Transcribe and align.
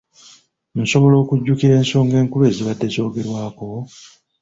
Nsobola 0.81 1.15
okujjukira 1.23 1.73
ensonga 1.81 2.15
enkulu 2.21 2.43
ezibadde 2.51 2.87
zoogerwako? 2.95 3.67